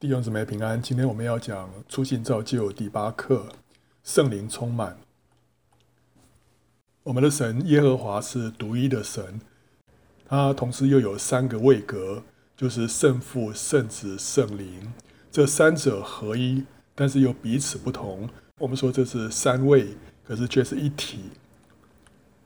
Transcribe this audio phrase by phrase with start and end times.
[0.00, 3.46] 弟兄姊妹平安，今天我们要讲出信造就第八课，
[4.02, 4.96] 圣灵充满。
[7.02, 9.42] 我们的神耶和华是独一的神，
[10.26, 12.22] 他同时又有三个位格，
[12.56, 14.90] 就是圣父、圣子、圣灵，
[15.30, 16.64] 这三者合一，
[16.94, 18.26] 但是又彼此不同。
[18.56, 19.86] 我们说这是三位，
[20.24, 21.24] 可是却是一体。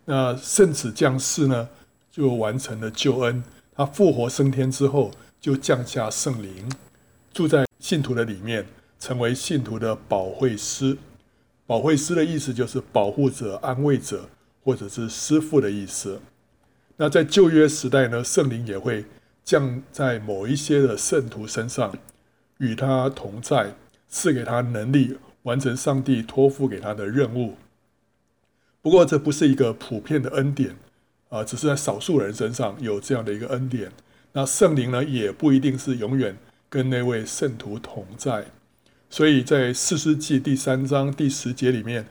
[0.06, 1.68] 那圣子降世呢，
[2.10, 3.44] 就完成了救恩，
[3.76, 6.68] 他复活升天之后，就降下圣灵。
[7.34, 8.64] 住在信徒的里面，
[9.00, 10.96] 成为信徒的保惠师。
[11.66, 14.28] 保惠师的意思就是保护者、安慰者，
[14.62, 16.20] 或者是师傅的意思。
[16.96, 19.04] 那在旧约时代呢，圣灵也会
[19.42, 21.92] 降在某一些的圣徒身上，
[22.58, 23.74] 与他同在，
[24.08, 27.56] 赐给他能力，完成上帝托付给他的任务。
[28.80, 30.76] 不过，这不是一个普遍的恩典
[31.30, 33.90] 啊，只是在少数人身上有这样的一个恩典。
[34.34, 36.36] 那圣灵呢，也不一定是永远。
[36.74, 38.46] 跟那位圣徒同在，
[39.08, 42.04] 所以在士师记第三章第十节里面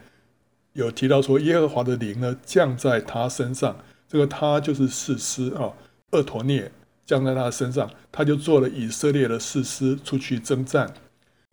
[0.72, 3.76] 有提到说，耶和华的灵呢降在他身上，
[4.08, 5.74] 这个他就是士师啊，
[6.12, 6.72] 厄陀聂
[7.04, 10.94] 降在他身上，他就做了以色列的士师出去征战。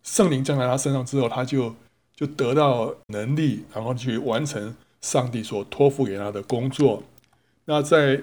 [0.02, 1.76] 圣灵降在他身上之后，他就
[2.16, 7.02] 就得到能力，然后去完成上帝所托付给他的工作。
[7.66, 8.22] 那在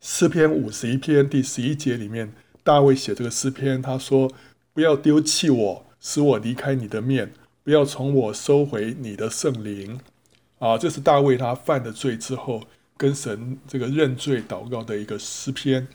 [0.00, 2.32] 诗篇五十一篇第十一节里面。
[2.64, 4.32] 大卫写这个诗篇，他说
[4.72, 7.28] ：“不要丢弃我，使我离开你的面；
[7.62, 10.00] 不要从我收回你的圣灵。”
[10.58, 12.62] 啊，这是大卫他犯的罪之后，
[12.96, 15.86] 跟神这个认罪祷告的一个诗篇。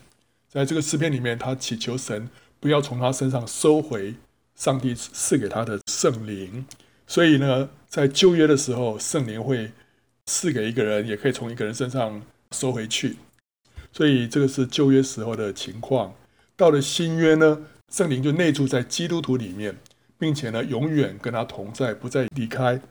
[0.48, 2.28] 在这个诗篇里面，他祈求神
[2.60, 4.14] 不要从他身上收回
[4.54, 6.64] 上帝赐给他的圣灵。
[7.08, 9.72] 所以呢，在旧约的时候，圣灵会
[10.26, 13.16] 赐给一个人，也可以从一个人身上收回去。
[13.92, 16.14] 所以这个是旧约时候的情况。
[16.60, 19.78] 到了新约呢，圣灵就内住在基督徒里面，
[20.18, 22.82] 并且呢，永远跟他同在，不再离开。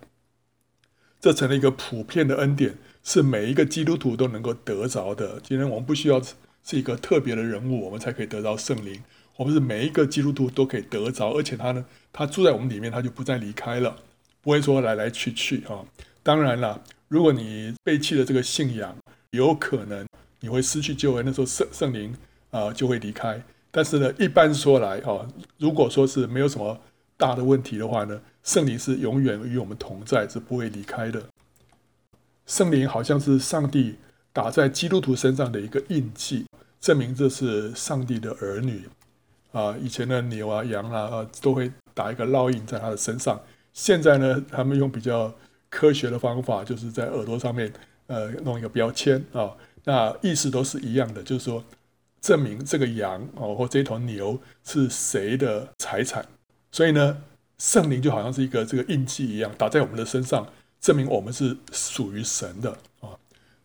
[1.22, 5.40] 这成了一个普遍的恩典，是每一个基督徒都能够得着的。
[5.44, 6.20] 今天我们不需要
[6.64, 9.04] 是一个特别的人物，我们才可以得到圣灵。
[9.36, 13.96] 我们是每一个基督徒都可以得着，而且他呢，他住在我们里面，他就不再离开了，
[14.42, 15.86] 不会说来来去去啊。
[16.24, 18.98] 当然了，如果你背弃了这个信仰，
[19.30, 20.08] 有可能
[20.40, 22.16] 你会失去救恩，那时候圣圣灵
[22.50, 23.44] 啊就会离开。
[23.72, 25.28] 但是呢，一般说来，哈，
[25.60, 26.76] 如果说是没有什么
[27.16, 31.22] 大的问题的话呢，圣灵是永远与我们同在，是不会离开的。
[32.48, 33.96] 圣灵好像是上帝
[34.34, 36.48] 打在基督徒身上的一个印记，
[36.82, 38.90] 证明这是上帝的儿女。
[39.52, 43.40] 啊，以前的牛啊、羊啊，都会打一个烙印在他的身上。
[43.72, 45.32] 现在呢，他们用比较
[45.70, 47.72] 科学的方法，就是在耳朵上面，
[48.08, 49.52] 呃，弄一个标签啊，
[49.84, 51.64] 那意思都是一样的，就是说。
[52.22, 56.26] 证明这个羊哦，或这头牛是谁的财产，
[56.72, 57.22] 所以呢，
[57.58, 60.48] 圣灵就好像是一个这个印记一样，打在我们的身上，
[60.80, 63.18] 证明我们是属于神的啊。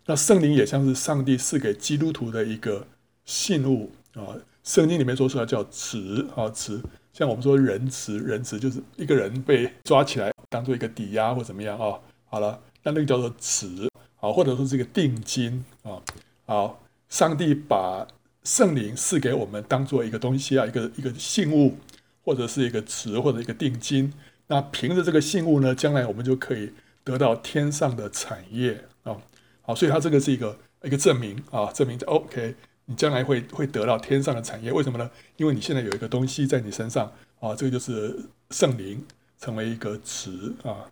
[0.07, 2.87] 那圣灵也像是上帝赐给基督徒的一个
[3.25, 4.37] 信物啊。
[4.63, 6.81] 圣经里面说出来叫质啊，质，
[7.13, 11.99] 像我们说人质，人质就是一个人被抓起来当做一个抵押或怎么样啊。
[12.27, 13.89] 好了，那那个叫做质
[14.21, 16.01] 啊，或者说是一个定金啊。
[16.47, 18.07] 好，上帝把
[18.44, 21.77] 圣灵赐给我们当做一个东西啊，一个一个信物，
[22.22, 24.12] 或者是一个词，或者一个定金。
[24.49, 26.71] 那凭着这个信物呢，将来我们就可以
[27.03, 29.16] 得到天上的产业啊。
[29.62, 34.71] 好，所以它这个是一个一个证明啊，证明 OK，你将来会会得到天上的产业。
[34.71, 35.11] 为什么呢？
[35.38, 38.15] 因为你现在有一个东西在你身上啊，这个就是
[38.50, 39.03] 圣灵
[39.38, 40.84] 成为一个词啊。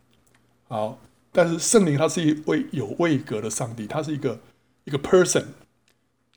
[0.68, 0.98] 好，
[1.30, 4.40] 但是圣灵它是一位有位格的上帝，它是一个
[4.84, 5.44] 一个 person。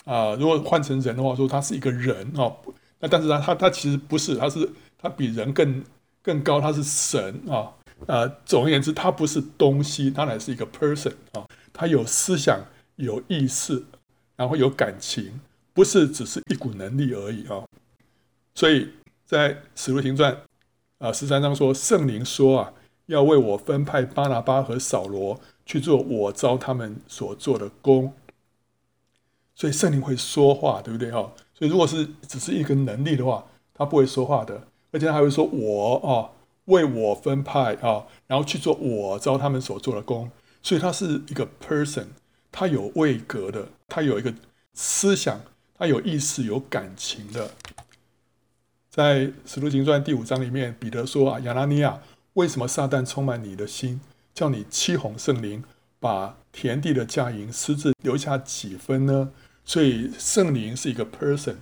[0.05, 2.55] 啊，如果换成人的话，说他是一个人哦，
[2.99, 5.83] 那但是他他他其实不是，他是他比人更
[6.21, 7.73] 更高，他是神啊
[8.07, 8.31] 啊。
[8.45, 12.63] 总而言之，他不是东西，他乃是一个 person 啊，他有思想、
[12.97, 13.83] 有意识，
[14.35, 15.39] 然后有感情，
[15.73, 17.63] 不是只是一股能力而已啊。
[18.53, 18.89] 所以
[19.25, 20.37] 在使徒行传
[20.99, 22.73] 啊十三章说，圣灵说啊，
[23.07, 28.13] 要为我分派巴拿巴和扫罗去做我招他们所做的工。
[29.55, 31.31] 所以圣灵会说话，对不对哈？
[31.53, 36.29] 所以如果是只是一个能力的话，他不会说话的，而且他还会说我啊，
[36.65, 40.29] 为我分派啊，然后去做我招他们所做的工。
[40.61, 42.07] 所以他是一个 person，
[42.51, 44.33] 他有位格的，他有一个
[44.73, 45.39] 思想，
[45.77, 47.51] 他有意识、有感情的。
[48.89, 52.01] 在使徒行传第五章里面，彼得说啊，亚拿尼亚，
[52.33, 54.01] 为什么撒旦充满你的心，
[54.33, 55.63] 叫你欺哄圣灵，
[56.05, 59.31] 把田地的价银私自留下几分呢？
[59.63, 61.55] 所以圣灵是一个 person，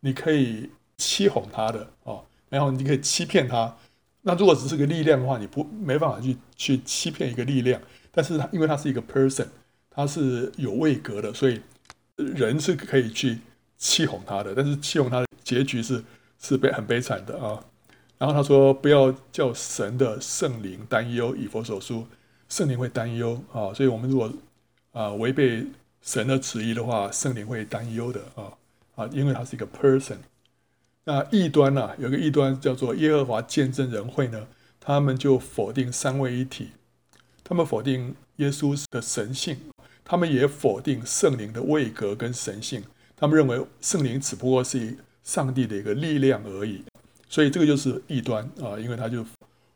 [0.00, 0.68] 你可以
[0.98, 3.74] 欺哄他的哦，然后你可以欺骗他。
[4.20, 7.80] 那如果只是个力量的话，你不没办法去去欺骗一个力量。
[8.12, 9.46] 但是他因为他是一个 person，
[9.88, 11.58] 他是有位格的，所以
[12.16, 13.38] 人是可以去
[13.78, 14.54] 欺哄他的。
[14.54, 16.04] 但是欺哄他的结局是
[16.38, 17.64] 是悲很悲惨的啊。
[18.18, 22.06] 然后他说不要叫神的圣灵担忧，以弗所书
[22.48, 23.72] 圣灵会担忧啊。
[23.74, 24.32] 所以我们如果
[24.92, 25.66] 啊违背
[26.02, 28.52] 神的旨意的话，圣灵会担忧的啊
[28.94, 30.16] 啊，因为他是一个 person。
[31.04, 31.96] 那异端呢、啊？
[31.98, 34.46] 有个异端叫做耶和华见证人会呢，
[34.80, 36.70] 他们就否定三位一体，
[37.42, 39.58] 他们否定耶稣的神性，
[40.02, 42.84] 他们也否定圣灵的位格跟神性，
[43.16, 46.82] 他们认为圣灵只不过是上帝的一个力量而已，
[47.28, 49.24] 所以这个就是异端啊，因为他就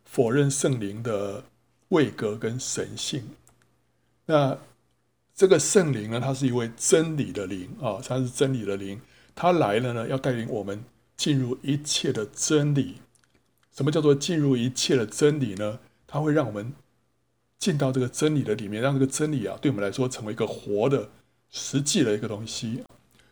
[0.04, 1.42] 否认圣灵的
[1.88, 3.30] 位格跟神性。
[4.26, 4.58] 那
[5.34, 9.00] 这个圣灵呢，它是一位真理的灵啊，它是真理的灵，
[9.34, 10.84] 它来了呢，要带领我们。
[11.18, 12.98] 进入一切的真理，
[13.74, 15.80] 什么叫做进入一切的真理呢？
[16.06, 16.72] 它会让我们
[17.58, 21.10] 进到这个真理的里面，让这个真理啊，对我们来说成为一个活的、
[21.50, 22.84] 实际的一个东西。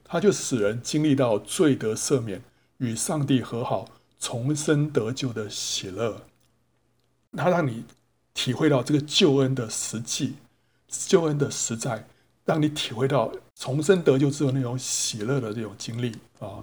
[0.03, 2.43] 它就使人经历到罪得赦免、
[2.79, 3.89] 与上帝和好、
[4.19, 6.27] 重生得救的喜乐。
[7.37, 7.85] 它让你
[8.37, 10.35] 体会到这个救恩的实际、
[10.89, 12.07] 救恩的实在，
[12.45, 16.63] 让你体会到重生得救之后那种喜乐的这种经历啊。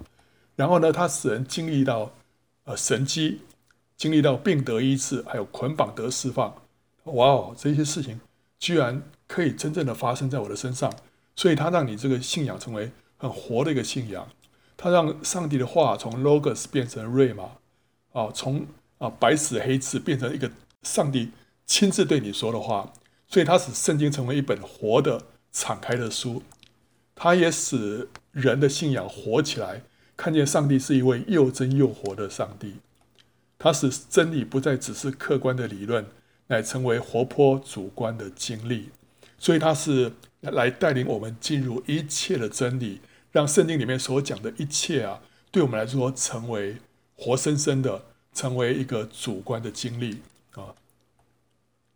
[0.54, 2.12] 然后呢，他使人经历到，
[2.62, 3.40] 呃，神迹，
[3.96, 6.54] 经历到病得医治，还有捆绑得释放。
[7.02, 8.20] 哇哦，这些事情
[8.60, 10.94] 居然可以真正的发生在我的身上，
[11.34, 14.28] 所以他让你这个信仰成为很活的一个信仰。
[14.76, 17.48] 他让上帝的话从 logos 变成 rhema，
[18.12, 18.64] 啊，从
[18.98, 20.48] 啊白纸黑字变成一个
[20.84, 21.30] 上帝
[21.66, 22.92] 亲自对你说的话。
[23.26, 25.20] 所以他使圣经成为一本活的
[25.50, 26.42] 敞开的书，
[27.16, 29.82] 他也使人的信仰活起来。
[30.16, 32.76] 看见上帝是一位又真又活的上帝，
[33.58, 36.06] 他使真理不再只是客观的理论，
[36.46, 38.90] 乃成为活泼主观的经历。
[39.36, 40.12] 所以他是
[40.42, 43.00] 来带领我们进入一切的真理，
[43.32, 45.20] 让圣经里面所讲的一切啊，
[45.50, 46.76] 对我们来说成为
[47.16, 50.18] 活生生的，成为一个主观的经历。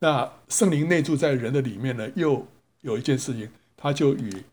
[0.01, 2.47] 那圣灵内住在人的里面呢，又
[2.83, 4.45] 有一件事情，他就与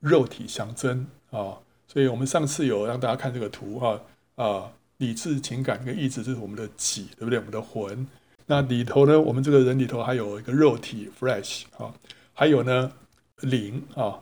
[0.00, 1.58] 肉体相争啊。
[1.86, 4.00] 所以我们上次有让大家看这个图哈
[4.34, 7.38] 啊，理智、情感跟意志，这是我们的己，对不对？
[7.38, 8.06] 我们的魂。
[8.46, 11.94] 那里头呢，我们这个人里头还有一个肉体 （flesh） 啊，
[12.32, 12.92] 还有呢
[13.40, 14.20] 灵啊。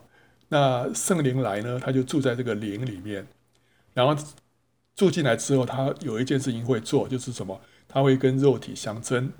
[0.49, 3.27] 那圣灵来呢，他就住在这个灵里面。
[3.93, 4.15] 然后
[4.95, 7.59] 住进来之后，他有一件事情会做，就是什么？
[7.87, 9.31] 他会跟肉体相争。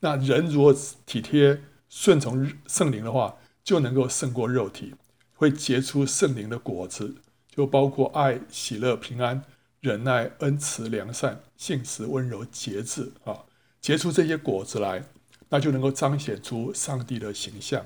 [0.00, 0.74] 那人如果
[1.06, 4.94] 体贴顺从圣灵的话，就能够胜过肉体，
[5.34, 7.16] 会结出圣灵的果子。
[7.50, 9.42] 就包括爱、喜乐、平安、
[9.80, 13.46] 忍耐、恩慈、良善、信实、温柔、节制啊，
[13.80, 15.02] 结出这些果子来，
[15.48, 17.84] 那就能够彰显出上帝的形象。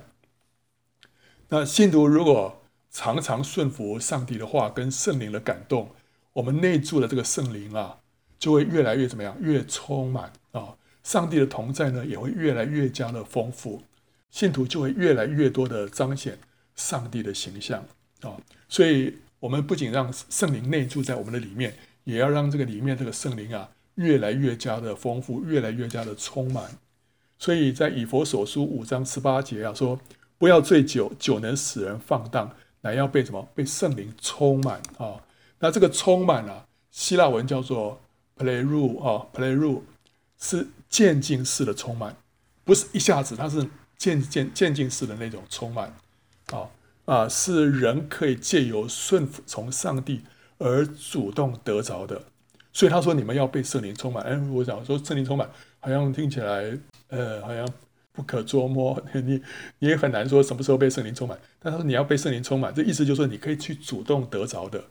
[1.49, 5.95] 那信徒如果常常顺服上帝的话跟圣灵的感动，
[6.35, 8.01] 我们内住的这个圣灵啊，
[8.39, 9.35] 就会越来越怎么样？
[9.41, 10.77] 越充满啊！
[11.03, 13.83] 上帝的同在呢，也会越来越加的丰富，
[14.31, 16.39] 信徒就会越来越多的彰显
[16.75, 17.85] 上帝的形象
[18.21, 18.37] 啊！
[18.69, 19.17] 所以。
[19.43, 26.79] 我们不仅让圣灵内住在我们的里面，也要让这个里面这个圣灵啊，越来越加的丰富，越来越加的充满。
[27.41, 29.99] 所以在以弗所书五章十八节啊，说
[30.39, 33.49] 不要醉酒，酒能使人放荡，乃要被什么？
[33.53, 35.21] 被圣灵充满啊。
[35.59, 38.01] 那这个充满啊，希腊文叫做
[38.39, 39.81] pleroo 啊，pleroo
[40.39, 42.15] 是渐进式的充满，
[42.63, 45.93] 不是一下子，它是渐渐渐进式的那种充满
[46.53, 46.71] 啊。
[47.05, 50.23] 啊，是人可以借由顺服从上帝
[50.59, 52.23] 而主动得着的，
[52.73, 54.23] 所以他说你们要被圣灵充满。
[54.23, 57.69] 哎，我想说圣灵充满，好像听起来呃，好像
[58.13, 59.43] 不可捉摸， 你
[59.81, 61.37] 你也很难说什么时候被圣灵充满。
[61.59, 64.85] 但他说你要被圣灵充满，这意思就是说你可以去主动得着的，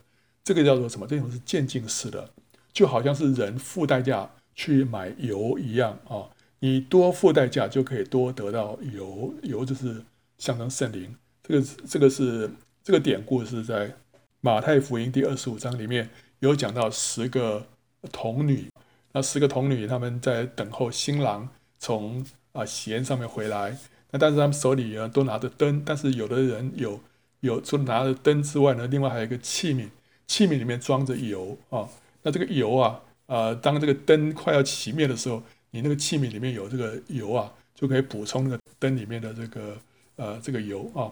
[0.44, 1.06] 这个叫做什么？
[1.06, 2.28] 这种是渐进式的，
[2.74, 6.28] 就好像是人付代价去买油一样啊，
[6.60, 10.02] 你多付代价就可以多得到油，油就是
[10.38, 11.14] 象征圣灵。
[11.42, 12.50] 这个这个是
[12.84, 13.94] 这个典故是在
[14.40, 16.08] 马太福音第二十五章里面
[16.40, 17.66] 有讲到十个
[18.12, 18.68] 童女，
[19.12, 23.76] 那十个童女他们在等候新郎从啊喜宴上面回来，
[24.10, 27.00] 那但是他们手里呢都拿着灯，但是有的人有
[27.40, 29.88] 有除了拿着灯之外呢，另外还有一个器皿，
[30.26, 31.88] 器皿里面装着油啊，
[32.22, 33.00] 那这个油啊
[33.32, 39.76] 啊当这个灯快要熄灭的时候，你那个器皿里面有这个油啊，就可以补充那个灯里面的这个
[40.16, 41.10] 呃这个油啊。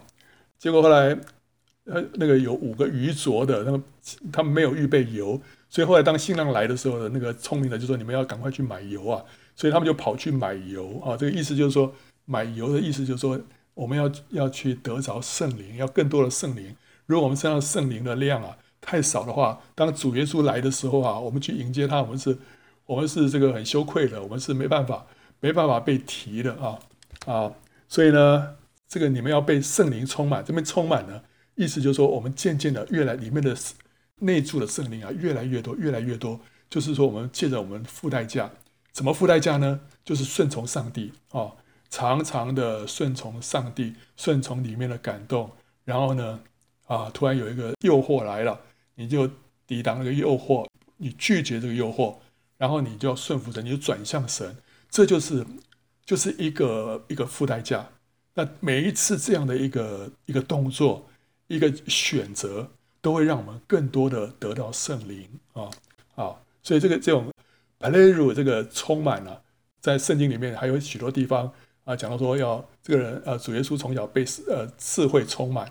[0.58, 1.16] 结果后来，
[1.84, 3.82] 呃，那个有五个鱼镯的，那么
[4.30, 9.24] 他们没有预备油，所以后来当新郎来的时候呢，那个聪明的就说：“你们要赶快去买油啊！”
[9.56, 11.16] 所以他们就跑去买油啊。
[11.16, 11.94] 这个意思就是说，
[12.26, 13.40] 买油的意思就是说，
[13.72, 16.76] 我们要要去得着圣灵，要更多的圣灵。
[17.06, 22.36] 如果我们身上圣灵的量啊太少的话，当主耶稣来的时候啊，我们去迎接他，我们是，
[22.86, 25.06] 我们是这个很羞愧的，我们是没办法，
[25.40, 26.78] 没办法被提的啊
[27.26, 27.52] 啊！
[27.88, 28.56] 所以呢，
[28.88, 31.22] 这个你们要被圣灵充满，这边充满呢。
[31.56, 33.54] 意思就是说，我们渐渐的越来里面的
[34.20, 36.40] 内住的圣灵啊，越来越多，越来越多。
[36.70, 38.50] 就是说，我们借着我们付代价，
[38.92, 39.80] 怎么付代价呢？
[40.04, 41.52] 就是顺从上帝啊，
[41.90, 45.50] 常常的顺从上帝，顺从里面的感动。
[45.84, 46.40] 然后呢，
[46.86, 48.58] 啊，突然有一个诱惑来了，
[49.00, 49.28] 你就
[49.66, 50.66] 抵挡那个诱惑，
[50.98, 52.16] 你拒绝这个诱惑，
[52.58, 54.56] 然后你就要顺服神，你就转向神。
[54.90, 55.46] 这就是
[56.04, 57.88] 就是一个一个付代价。
[58.34, 61.06] 那每一次这样的一个一个动作。
[61.52, 65.68] 一个选择都会让我们更多的得到圣灵啊
[66.14, 67.28] 啊，所以这个这种
[67.80, 69.42] pleroo 这个充满了，
[69.80, 71.52] 在圣经里面还有许多地方
[71.82, 75.68] 啊讲到说要这个人呃主耶稣从小被呃智慧充满，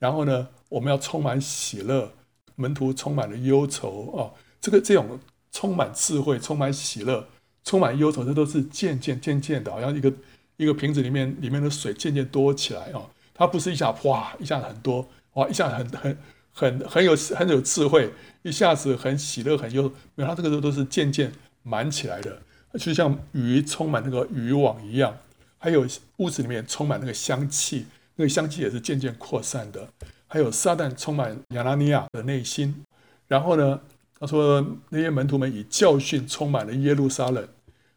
[0.00, 2.12] 然后呢我们要充满喜乐，
[2.56, 4.30] 门徒充满了忧愁啊，
[4.60, 5.18] 这个这种
[5.52, 7.26] 充满智慧、充满喜乐、
[7.64, 10.12] 充满忧愁，这都是渐渐渐渐的，好像一个
[10.56, 15.08] 一个瓶子里面里面的水渐渐多起来啊，它不是一下哗一下子很多。
[15.34, 15.48] 哇！
[15.48, 16.18] 一下很很
[16.52, 19.84] 很很有很有智慧，一下子很喜乐很忧，
[20.16, 22.42] 没有，它这个都都是渐渐满起来的，
[22.80, 25.16] 就像鱼充满那个渔网一样，
[25.56, 29.88] 还有屋子里面充满那个香气，那个香气也是渐渐扩散的。
[30.30, 32.86] 还有撒旦充满亚拿尼亚的内心，
[33.28, 33.80] 然后呢，
[34.18, 37.46] 他说那些门徒们以教训充满了耶路撒冷，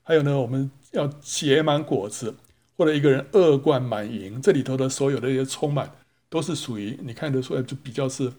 [0.02, 2.36] 还有呢，我们要结满果子，
[2.76, 5.90] 或者一个人恶贯满盈，这里头的所有的一些充满。
[6.34, 8.34] 都是属于你看得出来，就比较是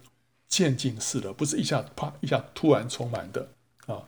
[0.48, 3.48] 渐进式的，不是一下啪一下突然充满的
[3.86, 4.02] 啊。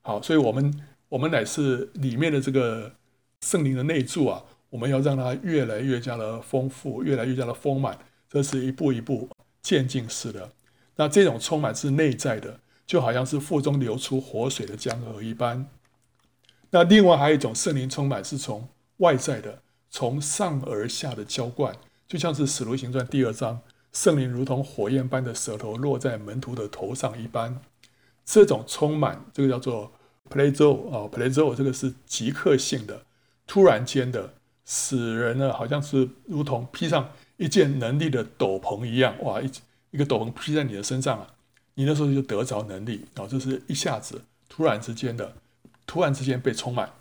[0.00, 2.90] 好，所以我们我们乃是里面的这个
[3.42, 9.28] 圣灵的内住啊，我们要让它越来越加的丰富，越来越加的丰满，这是一步一步
[9.62, 10.50] 渐进式的。
[10.96, 15.68] 那这种充满是内在的，就好像是腹中流出活水的江河一般。
[16.70, 18.68] 那另外还有一种圣灵充满是从
[18.98, 21.74] 外在的，从上而下的浇灌。
[22.06, 23.60] 就像是《使徒行传》第二章，
[23.92, 27.60] 圣灵如同火焰般的舌头落在门徒的头上一般，
[28.24, 29.92] 这种充满，这个叫做
[30.30, 33.02] plezo 啊 plezo 这个是即刻性的、
[33.46, 39.50] 突然间的，使人呢好像是如同披上一件能力的斗篷一样，哇，一
[39.92, 41.26] 一个斗篷披在你的身上啊，
[41.74, 45.34] 你那时候就得着能力啊，这是一下子、突然之间的，
[45.86, 46.92] 突然之间被充满，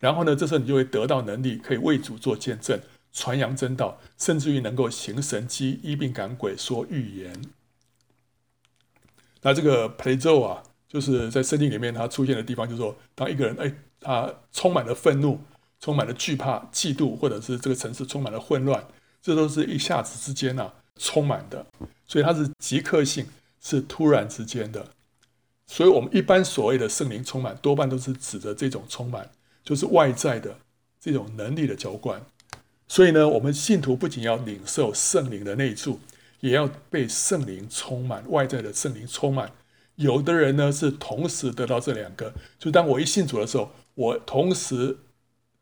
[0.00, 2.80] 然后呢，这时候你就会得到能力，可以为主做见证。
[3.14, 7.42] 传扬真道，甚至于能够行神迹、医病赶鬼、说预言。
[9.42, 13.70] 那这个 play 咒啊，就是在圣经里面它出现的地方，就是说，当一个人哎，
[14.00, 15.38] 他充满了愤怒、
[15.78, 18.82] 充满了惧怕、嫉妒，或者是这个城市充满了混乱，
[19.22, 21.64] 这都是一下子之间啊充满的，
[22.06, 23.26] 所以它是即刻性，
[23.60, 24.88] 是突然之间的。
[25.66, 29.30] 所以我们一般所谓的圣灵充满，多半都是指的这种充满，
[29.64, 30.58] 就是外在的
[31.00, 32.20] 这种能力的浇灌。
[32.88, 36.00] 所以呢，我们信徒不仅要领受圣灵的内住，
[36.40, 39.50] 也要被圣灵充满，外在的圣灵充满。
[39.94, 44.98] 有的人呢是同时得到这两个，就当我一信主的时候，我同时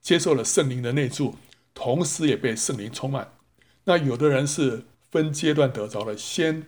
[0.00, 1.36] 接受了圣灵的内住，
[1.74, 3.30] 同时也被圣灵充满。
[3.90, 6.64] 那有的人是分阶段得着了，先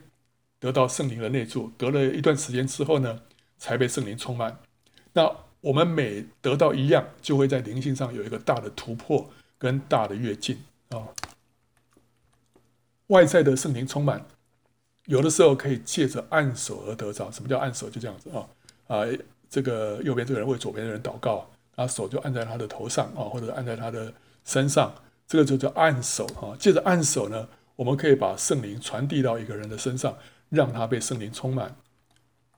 [0.59, 3.21] 得到圣灵的内住，隔了一段时间之后呢，
[3.57, 4.59] 才被圣灵充满。
[5.13, 9.29] 那我们每得到一样，就会在灵性上有一个大的突破。
[9.57, 11.07] 跟大的跃进啊，
[13.07, 14.25] 外在的圣灵充满，
[15.05, 17.31] 有的时候可以借着按手而得着。
[17.31, 17.89] 什么叫按手？
[17.89, 18.45] 就这样子啊
[18.87, 19.05] 啊，
[19.49, 24.13] 这个右边这个人为左边的人祷告，他手就按在他的头上啊，或者按在他的
[24.43, 24.93] 身上，
[25.33, 26.53] 这个就叫按手啊。
[26.59, 30.15] 借着按手呢，我们可以把圣灵传递到一个人的身上，
[30.49, 31.75] 让他被圣灵充满。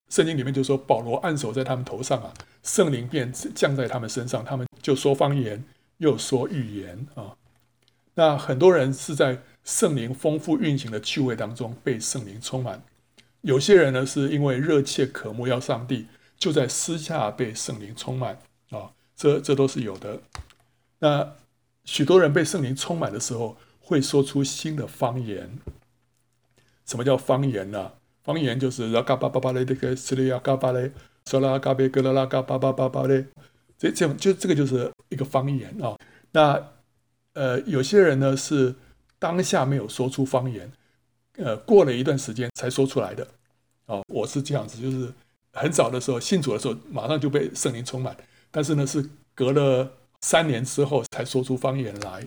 [0.10, 5.64] 圣经里面就说，保罗按手在他们头上啊，圣灵便降在他们身上，他们就说方言。
[6.00, 7.38] 又说预言啊，
[8.16, 12.84] 那很多人是在圣灵丰富运行的聚会当中被圣灵充满，
[13.40, 18.38] 有些人呢是因为热切渴慕要上帝，就在私下被圣灵充满
[18.72, 20.20] 啊，这这都是有的。
[21.00, 21.34] 那
[21.86, 25.58] 许多人被圣灵充满的时候，会说出新的方言。
[26.86, 27.94] 什么叫方言呢？
[28.24, 30.92] 方言就是拉嘎巴巴巴雷的个斯里亚嘎巴雷，
[31.26, 33.26] 索拉嘎贝格拉拉嘎巴巴巴巴雷。
[33.78, 35.96] 这这样就这个就是一个方言啊。
[36.32, 36.72] 那
[37.34, 38.74] 呃，有些人呢是
[39.20, 40.72] 当下没有说出方言，
[41.38, 43.28] 呃过了一段时间才说出来的。
[43.86, 45.12] 哦，我是这样子，就是
[45.54, 48.16] 很早的时候信主的时候，马上就被圣灵充满，
[48.50, 49.92] 但是呢是隔了
[50.26, 52.26] 三年之后才说出方言来。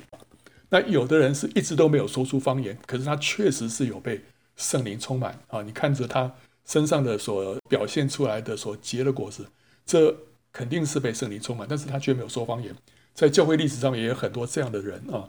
[0.69, 4.21] 那有的人是一直都没有说出方言，可是他确实是有被
[4.55, 5.63] 圣灵充满啊！
[5.63, 6.33] 你看着他
[6.65, 9.45] 身上的所表现出来的所结的果子，
[9.85, 10.17] 这
[10.53, 12.73] 肯定是被圣灵充满，但是他却没有说方言。
[13.15, 15.29] 在教会历史上也有很多这样的人啊，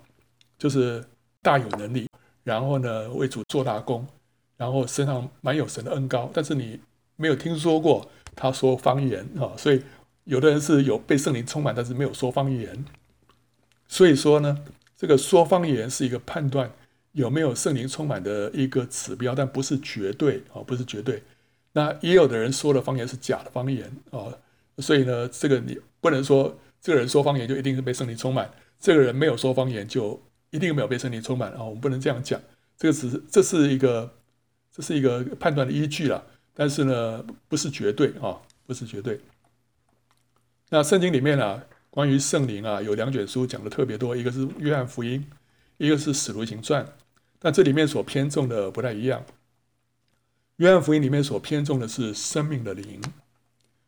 [0.59, 1.03] 就是
[1.41, 2.07] 大有能力，
[2.43, 4.05] 然后呢为主做大功，
[4.57, 6.79] 然后身上满有神的恩膏，但是你
[7.15, 9.57] 没有听说过他说方言啊。
[9.57, 9.81] 所以
[10.29, 12.85] 有的人是有被圣灵充满，但是没有说方言。
[13.87, 14.57] 所以说呢。
[15.01, 16.69] 这个说方言是一个判断
[17.13, 21.23] 有没有圣灵充满的一个指标，但不是绝对啊，不是绝对。
[21.71, 24.27] 那也有的人说的方言是假的方言啊，
[24.79, 32.37] 所以呢，这个你不能说这个人说方言就一定是被圣灵充满，这个人没有说方言就一定没有被圣灵充满啊，我们不能这样讲。
[32.77, 34.13] 这个只是这是一个
[34.69, 36.21] 这是一个判断的依据了，
[36.53, 38.35] 但是呢，不是绝对啊，
[38.67, 39.17] 不是绝对。
[40.69, 41.61] 那圣经里面呢？
[41.89, 45.25] 关于圣灵啊，有两卷书讲的特别多，一个是约翰福音，
[45.77, 46.85] 一个是使徒行传。
[47.39, 49.25] 但这里面所偏重的不太一样。
[50.57, 53.01] 约翰福音里面所偏重的是生命的灵，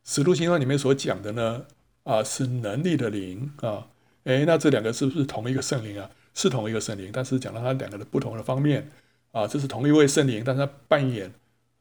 [0.03, 1.65] 使徒行传里面所讲的呢，
[2.03, 3.87] 啊是能力的灵啊。
[4.23, 6.09] 诶，那这两个是不是同一个圣灵啊？
[6.33, 8.89] 是同一个圣灵，但是讲到它两个的不同的方面
[9.31, 9.45] 啊。
[9.45, 11.31] 这是同一位圣灵，但是他扮演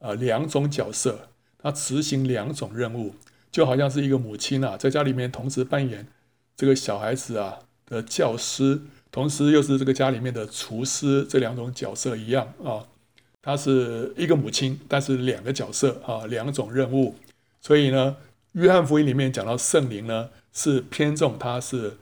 [0.00, 3.14] 啊两种角色，他执行两种任务。
[3.52, 6.06] 就好像是一个母亲啊，在家里面同时扮演
[6.56, 8.80] 这个小孩子啊的教师，
[9.10, 12.86] 同时又是这个家里面的厨师，这两种角色一样啊。
[13.42, 17.16] 她是一个母亲，但是两个角色啊，两种任务。
[17.60, 18.16] 所以呢，
[18.52, 21.96] 约翰福音里面讲到圣灵呢，是偏重它是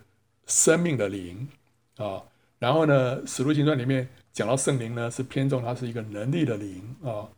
[0.46, 1.48] 生命的灵
[1.96, 2.22] 啊。
[2.58, 7.30] 然后呢，使徒行传里面讲到圣灵呢，是偏重它是一个能力的灵啊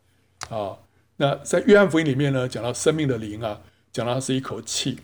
[0.49, 0.77] 啊。
[1.17, 3.61] 那在约翰福音里面呢，讲到生命的灵啊。
[3.91, 4.99] 讲到是一口气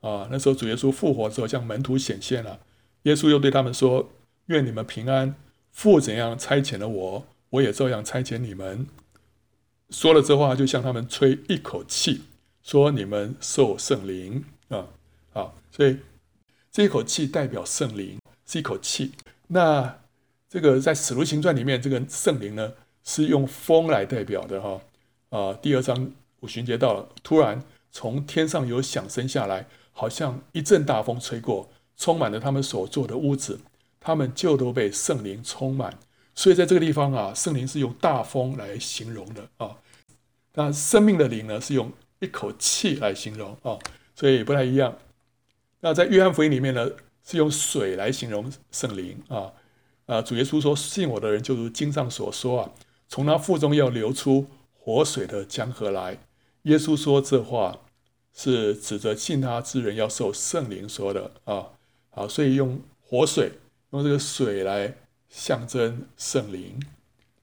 [0.00, 2.60] 啊，那时候主耶稣复活之后向门徒显现了，
[3.02, 4.10] 耶稣又对他们说
[4.46, 5.34] ：“愿你们平安，
[5.72, 8.86] 父怎样差遣了我，我也照样差遣你们。”
[9.90, 12.22] 说了这话，就向他们吹一口气，
[12.62, 14.86] 说：“你们受圣灵啊
[15.32, 15.96] 啊！”所以
[16.70, 19.12] 这一口气代表圣灵，是一口气。
[19.48, 19.98] 那
[20.48, 24.80] 这个在使徒行传里面，这个圣灵呢是用风来代表的哈
[25.30, 25.52] 啊。
[25.54, 27.62] 第二章五旬节到了，突然。
[27.90, 33.60] 从天上有响声下来，好像一阵大风吹过，充满了他们所住的屋子，
[33.98, 35.98] 他们就都被圣灵充满。
[36.34, 39.76] 所以在这个地方啊，圣灵是用大风来形容的啊。
[40.54, 43.78] 那生命的灵呢，是用一口气来形容啊，
[44.14, 44.96] 所以不太一样。
[45.80, 46.90] 那在约翰福音里面呢，
[47.24, 49.52] 是用水来形容圣灵啊。
[50.06, 52.70] 啊，主耶稣说：“信我的人，就如经上所说啊，
[53.08, 56.18] 从他腹中要流出活水的江河来。”
[56.62, 57.78] 耶稣说这话
[58.34, 61.68] 是指着信他之人要受圣灵说的啊，
[62.10, 63.52] 好，所以用活水，
[63.90, 64.94] 用这个水来
[65.28, 66.80] 象征圣灵。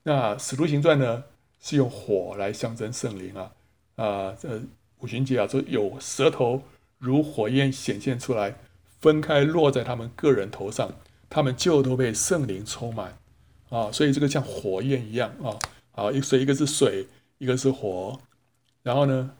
[0.04, 1.24] 那使徒行传呢，
[1.60, 3.52] 是用火来象征圣灵啊
[3.96, 4.62] 啊，这
[5.00, 6.62] 五旬节啊，就有舌头
[7.00, 8.56] 如火焰显现出来，
[9.02, 10.94] 分开落在他们个人头上，
[11.30, 13.18] 他们就都被圣灵充满
[13.70, 15.58] 啊，所以这个像火焰一样啊，
[15.92, 17.08] 好，一所以一个是水，
[17.40, 18.20] 一个是火。
[18.86, 19.32] 然后呢，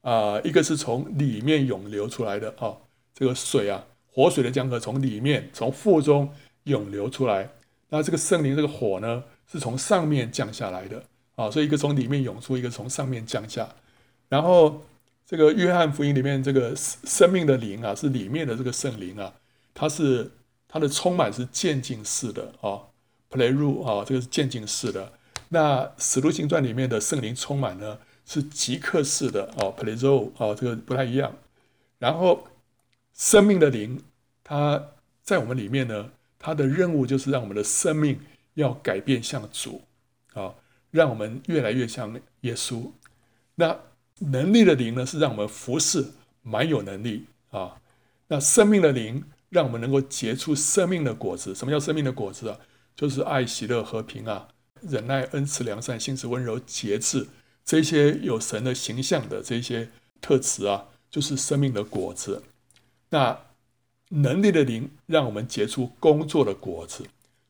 [0.00, 2.76] 啊、一个是从里面涌流出来的啊、
[3.14, 7.48] 这个水啊，活水的江河从里面从腹中涌流出来。
[7.90, 11.04] 那这个圣灵这个火呢，是从上面降下来的
[11.36, 13.68] 啊、所以一个从里面涌出，一个从上面降下。
[14.28, 14.82] 然后
[15.24, 19.32] 这个约翰福音里面这个生命的灵啊，是里面的这个圣灵啊，
[19.72, 20.28] 它是
[20.66, 22.82] 它的充满是渐进式的啊
[23.30, 25.12] ，pleroo 啊，这个是渐进式的。
[25.50, 27.98] 那使徒行传里面的圣灵充满呢？
[28.24, 31.34] 是即刻式的哦，pleroo 哦，这个不太一样。
[31.98, 32.46] 然后
[33.14, 34.02] 生命的灵，
[34.42, 34.82] 它
[35.22, 38.18] 在我们里面呢，它的任务就是让我们的生命
[38.54, 39.82] 要改变向主
[40.34, 40.54] 啊，
[40.90, 42.90] 让我们越来越像耶稣。
[43.54, 43.78] 那
[44.18, 46.06] 能力的灵呢，是让我们服侍，
[46.42, 47.76] 蛮有能力啊。
[48.28, 51.54] 那生命的灵，让我们能够结出生命的果子。
[51.54, 52.58] 什么叫生命的果子啊？
[52.94, 54.48] 就是爱、喜乐、和平啊，
[54.80, 57.26] 忍耐、恩慈、良善、信实、温柔、节制。
[57.64, 62.42] 这些有神的形象的这些特质啊，就是生命的果子。
[63.10, 63.38] 那
[64.08, 67.04] 能力的灵让我们结出工作的果子。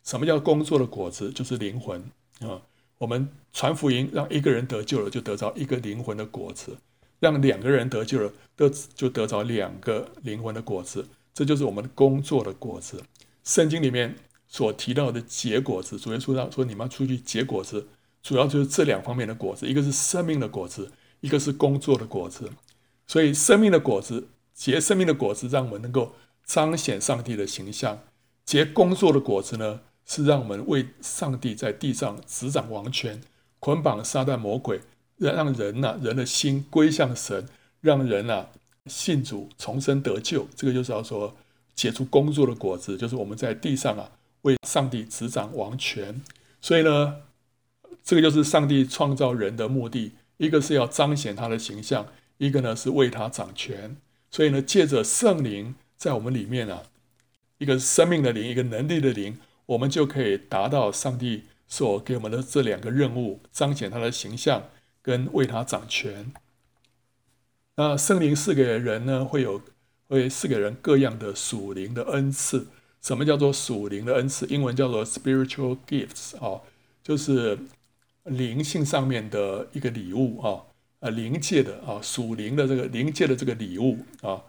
[0.04, 1.30] 什么叫工作的果子？
[1.30, 2.02] 就是灵魂
[2.40, 2.62] 啊。
[2.98, 6.72] 我们传福音，让一个人得救了，就得着一个灵魂的果子；
[7.18, 11.08] 让两个人得救了，得就得着两个灵魂的果子。
[11.34, 13.02] 这就是我们工作的果子。
[13.42, 14.14] 圣经里面
[14.46, 17.88] 所提到的结果子，主耶稣说你们要出去结果子，
[18.22, 22.50] 主要就是这两方面的果子，一个是生命的果子，一个是工作的果子。
[23.06, 27.96] 所以生命的果子结生命的果子，让我们能够彰显上帝的形象；
[28.44, 33.20] 结工作的果子呢，是让我们为上帝在地上执掌王权，
[33.58, 34.80] 捆绑撒旦魔鬼，
[35.16, 37.48] 让让人呐、人的心归向神，
[37.80, 38.46] 让人呐、
[38.86, 40.46] 信主重生得救。
[40.54, 41.36] 这个就是要说
[41.74, 44.10] 结出工作的果子，就是我们在地上啊
[44.42, 46.22] 为上帝执掌王权。
[46.60, 47.16] 所以呢，
[48.02, 52.06] 这个就是上帝创造人的目的，一个是要彰显他的形象，
[52.38, 53.96] 一个呢是为他掌权。
[54.30, 56.84] 所以呢，借着圣灵在我们里面啊，
[57.58, 64.70] 一个生命的灵，一个能力的灵，我们就可以达到上帝所给我们的这两个任务：彰显他的形象
[65.02, 66.32] 跟为他掌权。
[67.76, 69.62] 那圣灵赐给人呢，会有
[70.08, 72.68] 会赐给人各样的属灵的恩赐。
[73.00, 74.46] 什么叫做属灵的恩赐？
[74.46, 76.60] 英文叫做 spiritual gifts 啊，
[77.02, 77.58] 就是
[78.24, 80.62] 灵性上面的一个礼物啊。
[81.00, 84.44] 呃，灵界的啊，属灵的这个灵界的这个礼物啊，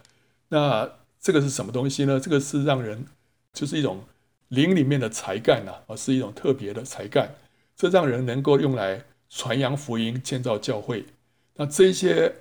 [0.49, 0.88] 那
[1.19, 2.19] 这个是什么东西呢？
[2.19, 3.07] 这个是让人
[3.53, 4.03] 就是一种
[4.49, 7.33] 灵里面的才干呐，啊，是一种特别的才干，
[7.75, 11.05] 这让人能够用来传扬福音、建造教会。
[11.55, 12.36] 那这些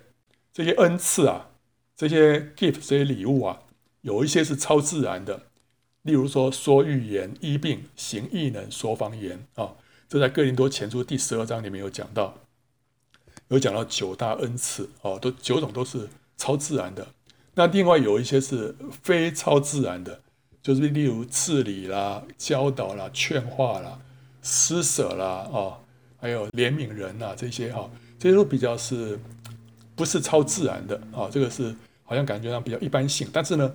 [0.53, 1.49] 这些恩赐啊，
[1.97, 3.63] 这些 gift 这些礼物啊，
[4.03, 5.45] 有一些是超自然的，
[6.03, 9.73] 例如说说预言、医病、行异能、说方言啊，
[10.13, 12.35] 这在哥林多前书第十二章里面有讲到。
[13.49, 17.07] 有讲到九大恩赐哦，都九种都是超自然的。
[17.55, 20.21] 那另外有一些是非超自然的，
[20.63, 23.99] 就是例如治理啦、教导啦、劝化啦、
[24.43, 25.79] 施舍啦，哦，
[26.21, 29.19] 还有怜悯人呐这些哈，这些都比较是
[29.97, 31.27] 不是超自然的啊？
[31.33, 33.27] 这个是好像感觉上比较一般性。
[33.33, 33.75] 但是呢，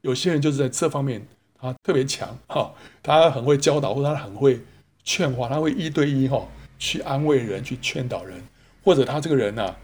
[0.00, 1.26] 有些人就是在这方面
[1.58, 4.58] 他特别强哈，他很会教导，或者他很会
[5.04, 8.42] 劝化，他会一对一哈去安慰人，去劝导人。
[8.84, 9.76] 或者他这个人呢、啊，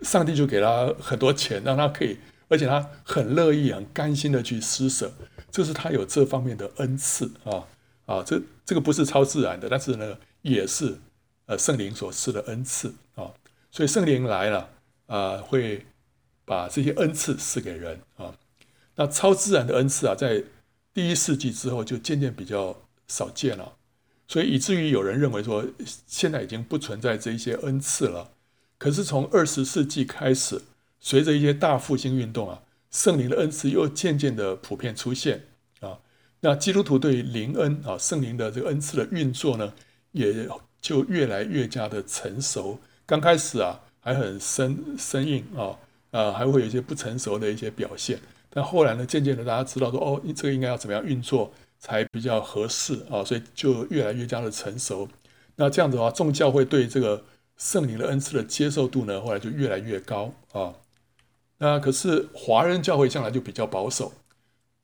[0.00, 2.16] 上帝就给他很多钱，让他可以，
[2.48, 5.12] 而且他很乐意、很甘心的去施舍，
[5.50, 7.68] 就是他有这方面的恩赐啊
[8.06, 10.98] 啊，这这个不是超自然的，但是呢，也是
[11.44, 13.34] 呃圣灵所赐的恩赐啊，
[13.70, 14.70] 所以圣灵来了
[15.06, 15.84] 啊，会
[16.46, 18.34] 把这些恩赐赐给人啊。
[18.94, 20.42] 那超自然的恩赐啊，在
[20.94, 22.74] 第一世纪之后就渐渐比较
[23.06, 23.75] 少见了，
[24.28, 25.64] 所以以至于有人认为说，
[26.06, 28.32] 现在已经不存在这一些恩赐了。
[28.78, 30.60] 可是从二十世纪开始，
[31.00, 35.44] 随着一些大复兴运动啊，圣灵的恩赐又渐渐的普遍出现
[35.80, 35.98] 啊。
[36.40, 39.72] 那基督徒对灵恩啊，圣灵的这个恩赐的运作呢，
[40.12, 40.48] 也
[40.80, 42.78] 就越来越加的成熟。
[43.06, 45.78] 刚开始啊，还很生生硬啊，
[46.10, 48.18] 啊，还会有一些不成熟的一些表现。
[48.50, 55.08] 但后来呢，渐渐的大家知道说，哦，这个应该要怎么样运作才比较合适啊，所以就越来越加的成熟。
[55.56, 57.24] 那这样子的话，众教会对这个。
[57.58, 60.74] 圣灵的恩赐的接受度呢，后来就越来越高啊。
[61.56, 64.12] 那可是华人教会向来就比较保守，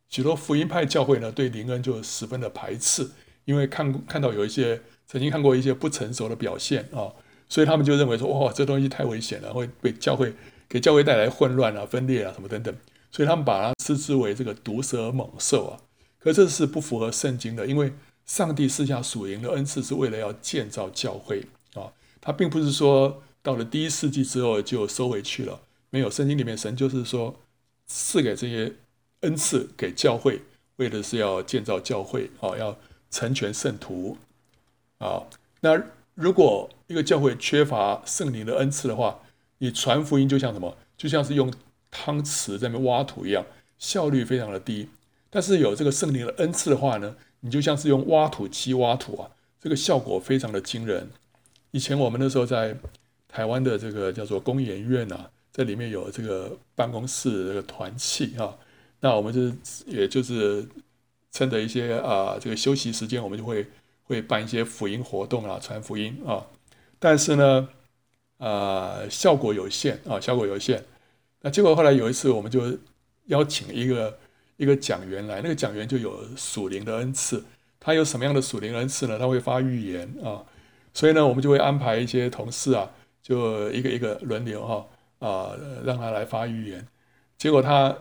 [0.09, 3.11] 许多福音派教会呢，对灵恩就十分的排斥，
[3.45, 7.13] 因为看看到有一些曾经看过一些不成熟的表现啊，
[7.47, 10.33] 所以他们就认为说，哇，这东西太危险了，会被教会
[10.67, 12.75] 给教会带来混乱啊、分裂啊什么等等，
[13.11, 15.77] 所以他们把它称之为这个毒蛇猛兽啊。
[16.23, 17.93] 可这是不符合圣经的，因为
[18.25, 21.93] 上帝赐下属灵的恩赐是为了要建造教会啊。
[22.21, 26.09] 他并不是说到了第一世纪之后就收回去了，没有。
[26.09, 27.35] 圣经里面神就是说
[27.87, 28.73] 赐给这些
[29.23, 30.43] 恩赐给教会，
[30.77, 32.79] 为的是要建造教会啊，要
[33.11, 34.17] 成全圣徒
[34.99, 35.25] 啊。
[35.63, 35.83] 那
[36.15, 39.21] 如果一个教会缺乏圣灵的恩赐的话，
[39.59, 40.77] 你传福音就像什么？
[40.97, 41.53] 就像是用
[41.91, 43.45] 汤匙在那挖土一样，
[43.79, 44.89] 效率非常的低。
[45.35, 51.09] 但是有这个圣灵的恩赐的话呢，你就像是用挖土机挖土啊，这个效果非常的惊人。
[51.71, 52.77] 以前我们那时候在
[53.27, 58.55] 台湾的这个叫做工研院呐、啊，在里面有这个办公室这个团契啊，
[59.01, 59.55] 那我们就是
[59.87, 60.63] 也就是
[61.31, 63.67] 趁着一些啊这个休息时间，我们就会
[64.03, 66.45] 会办一些福音活动啊，传福音啊，
[66.99, 67.69] 但是呢，
[68.37, 70.85] 啊效果有限啊，效果有限。
[71.41, 72.79] 那结果后来有一次，我们就
[73.29, 74.19] 邀请一个
[74.63, 77.43] 一个讲员来，那个讲员就有属灵的恩赐，
[77.81, 79.19] 他有什么样的属灵恩赐呢？
[79.19, 80.45] 他会发预言啊。
[80.95, 82.89] 所以呢，我们就会安排一些同事啊，
[83.21, 84.87] 就一个一个轮流哈
[85.19, 86.87] 啊，让他来发预言。
[87.37, 87.93] 结果他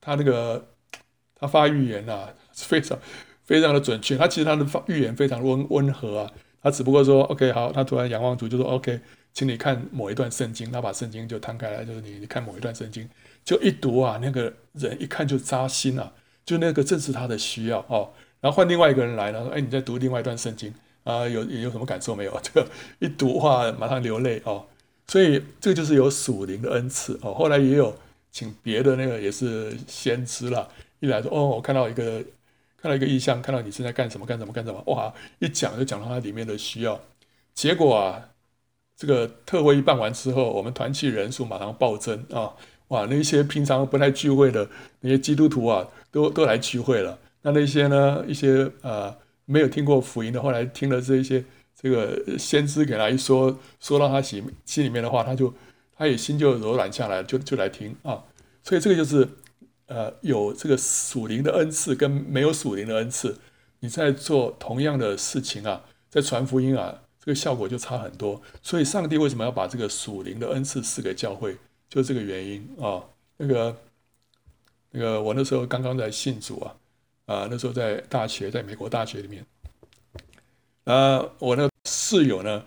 [0.00, 0.66] 他那个
[1.36, 2.98] 他发预言呐、啊，非常
[3.44, 4.16] 非常的准确。
[4.16, 6.32] 他其实他的发预言非常温温和啊。
[6.60, 8.98] 他只不过说 OK 好，他突然仰望主就说 OK，
[9.32, 10.72] 请你看某一段圣经。
[10.72, 13.08] 他把圣经就摊开来，就是你你看某一段圣经，
[13.48, 16.12] 就一读啊，那个人一看就扎心啊，
[16.44, 18.12] 就那个正是他的需要哦。
[18.42, 20.70] 然后换另外一个人来了，说：“哎，你在读另外一段圣经
[21.02, 21.26] 啊？
[21.26, 24.66] 有有什么感受没有？” 这个一读话马上流泪哦。
[25.06, 27.32] 所以这个就是有属灵的恩赐哦。
[27.32, 27.96] 后来也有
[28.30, 30.68] 请别的那个也是先知了，
[31.00, 32.22] 一来说：“哦，我看到一个
[32.76, 37.00] 看到一个异象，看到你正在干什么干什么干什么。”哇，一讲就讲到他里面的需要。
[37.54, 38.28] 结果啊，
[38.94, 42.52] 这个特会一办完之后，我们团契人数马上暴增啊！
[42.88, 44.68] 哇，那些平常不太聚会的
[45.00, 47.18] 那些基督徒啊，都都来聚会了。
[47.42, 51.44] 那那些呢，一些呃没有听过福音的，后来听了这一些
[51.80, 55.52] 这个先知给他一说，说到他心心里面的话，他就
[55.96, 58.24] 他也心就柔软下来，就就来听啊。
[58.62, 59.28] 所以这个就是
[59.86, 63.36] 呃有这个属灵的恩赐跟没有属灵的恩赐，
[63.80, 68.40] 你在做同样的事情啊，在传福音啊，这个效果就差很多。
[68.62, 71.56] 所以上帝为什么要把这个属灵的恩赐赐给教会？
[71.88, 73.02] 就这个原因啊。
[73.36, 73.76] 那个
[74.90, 76.74] 那个我那时候刚刚在信主啊。
[77.28, 79.44] 啊，那时候在大学，在美国大学里面，
[80.84, 82.64] 啊，我那个室友呢，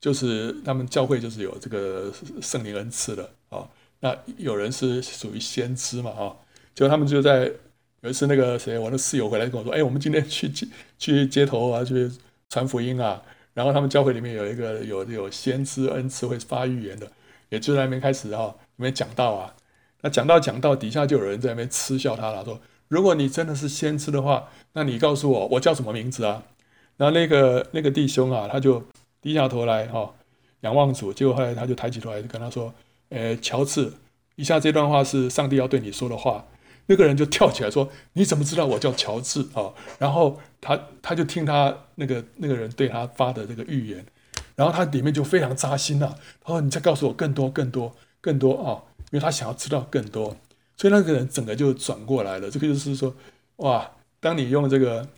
[0.00, 3.70] 就是他们教会就是有这个圣灵恩赐的啊。
[4.00, 6.34] 那有人是属于先知嘛啊，
[6.74, 7.52] 就他们就在
[8.00, 10.66] 有一次那个谁，我的室友回来跟我说，哎，我们今天去街
[10.98, 12.10] 去街头啊，去
[12.48, 13.22] 传福音啊。
[13.54, 17.06] 然后他们教会里面有一个有有先知恩赐会发预言的，
[17.50, 19.54] 也就在那边开始哈，里面讲到啊。
[20.00, 22.58] 那讲到讲到底下就有人在那边嗤笑他了，说。
[22.88, 26.42] 如果你真的是先知的话，那你告诉我，我叫什么名字啊？
[26.96, 28.82] 然后那个那个弟兄啊，他就
[29.20, 30.12] 低下头来哈、
[30.62, 31.12] 仰望主。
[31.12, 32.74] 结果后来他就抬起头来跟他说
[33.10, 33.92] ：“呃，乔治，
[34.34, 36.44] 以下这段话是上帝要对你说的话。”
[36.86, 44.04] 那个人就跳起来说：“你怎么知道我叫乔治啊、？”然后他他就听他那个那个人对他发的这个预言，
[44.60, 46.18] 然后他里面就非常扎心了。
[46.44, 48.76] 他说：“你再告诉我更多更多更多啊、！”
[49.10, 50.36] 因为他想要知道更多。
[50.76, 52.50] 所以那个人整个就转过来了。
[52.50, 53.14] 这个就是说，
[53.56, 55.08] 哇，当你用这个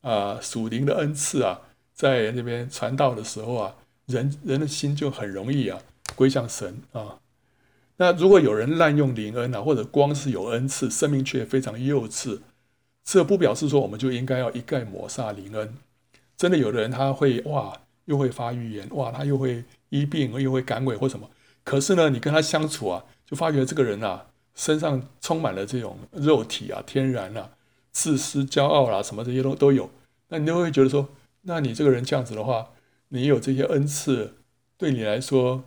[0.00, 1.60] 啊属灵的恩赐啊，
[1.92, 3.74] 在那边传道的时候啊，
[4.06, 5.78] 人人的心就很容易啊
[6.14, 7.18] 归向神啊。
[7.98, 12.40] 那如果有人滥用灵恩啊，或者光是有恩赐，生命却非常幼稚，
[13.04, 15.74] 这不表示说我们就应该要一概抹杀灵恩。
[16.34, 21.30] 真的，有的人他会哇，又会发预言，哇，他又会医病，又会赶鬼或什么。
[21.62, 24.26] 可是呢，你跟他相处啊，就发觉这个人啊。
[24.58, 27.50] 身上充满了这种肉体啊、天然啊、
[27.92, 29.90] 自私、骄傲啦、啊，什么这些都都有。
[30.28, 31.06] 那你就会觉得说，
[31.42, 32.66] 那你这个人这样子的话，
[33.08, 34.32] 你有这些恩赐，
[34.78, 35.62] 对你来说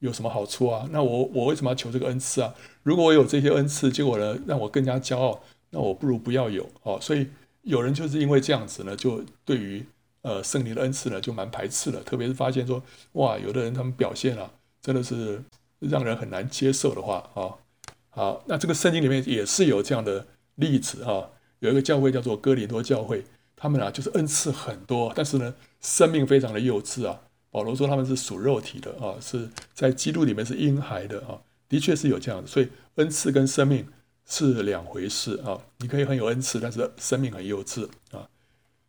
[0.00, 0.86] 有什么好处啊？
[0.92, 2.54] 那我我为什么要求这个恩赐啊？
[2.82, 6.98] 如果我有这些恩赐，结果呢让我更加骄傲，那我不如不要有哦。
[7.00, 7.26] 所以
[7.62, 9.82] 有人就是因为这样子呢，就对于
[10.24, 12.02] 呃圣灵的恩赐呢就蛮排斥的。
[12.02, 12.82] 特别是发现说，
[13.12, 14.50] 哇，有的人他们表现啊，
[14.82, 15.40] 真的是
[15.78, 17.54] 让人很难接受的话啊。
[18.10, 27.20] 好，那这个圣经里面也是有这样的例子啊，有一个教会叫做哥林多教会，他们啊就是恩赐很多，但是呢生命非常的幼稚啊。
[27.50, 33.86] 保罗说他们是属肉体的啊，是在基督里面是婴孩的啊，的确是有这样的，所以恩赐跟生命
[34.26, 35.60] 是两回事啊。
[35.78, 38.28] 你可以很有恩赐，但是生命很幼稚啊。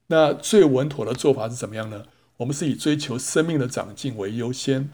[0.08, 2.06] 那最稳妥的做法是怎么样呢？
[2.38, 4.90] 我们是以追求生命的长进为优先，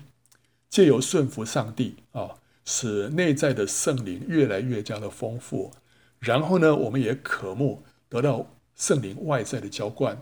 [0.70, 2.32] 借由顺服上帝啊。
[2.64, 5.72] 使内在的圣灵越来越加的丰富，
[6.20, 8.46] 然后呢，我们也渴慕得到
[8.76, 10.22] 圣灵外在的浇灌，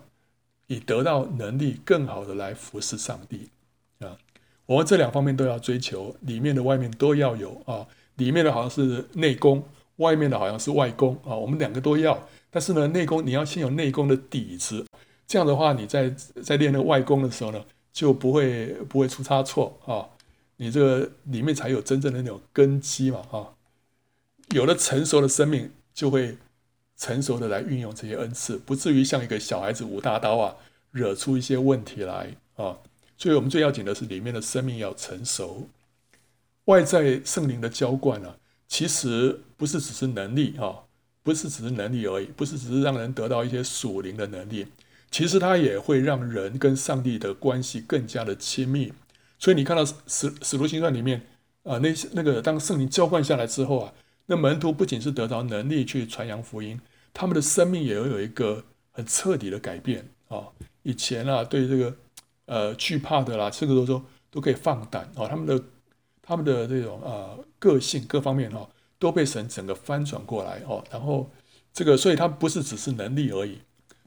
[0.67, 3.49] 以得到能力更好的来服侍上帝
[3.99, 4.17] 啊。
[4.65, 7.85] 我们这两方面都要追求，里面的外面都要有啊。
[8.15, 9.63] 里面的好像是内功，
[9.99, 11.33] 外面的好像是外功啊。
[11.33, 14.85] 我们两个都要，但是呢，内功你要先有内功的底子，
[15.25, 16.09] 这样的话，你在
[16.43, 20.09] 在练那个外功的时候呢，就不会不会出差错啊。
[20.57, 23.55] 你这个里面才有真正的那种根基嘛，啊，
[24.49, 26.35] 有了成熟的生命，就会
[26.97, 30.55] 成熟的来运用这些恩赐，不至于像一个小孩子舞大刀啊，
[30.91, 32.77] 惹出一些问题来啊。
[33.17, 35.67] 所以我们最要紧的是里面的生命要成熟，
[36.65, 38.35] 外在圣灵的浇灌啊，
[38.69, 40.87] 其实不是只是能力啊，
[41.23, 44.67] 不是只是能力而已，不是只是让人得到一些属灵的能力，
[45.11, 48.93] 其实它也会让人跟上帝的关系更加的亲密。
[49.39, 51.25] 所以你看到使使徒行传里面
[51.63, 53.93] 啊，那些那个当圣灵浇灌下来之后啊，
[54.27, 56.79] 那门徒不仅是得到能力去传扬福音，
[57.11, 60.47] 他们的生命也会有一个很彻底的改变啊。
[60.83, 61.95] 以前啊，对这个
[62.45, 65.63] 呃惧怕的啦，这个都说都可以放胆啊，他们的
[66.21, 68.67] 他们的这种呃个性各方面哈，
[68.97, 70.83] 都被神整个翻转过来哦。
[70.89, 71.29] 然后
[71.71, 73.59] 这个，所以他不是只是能力而已，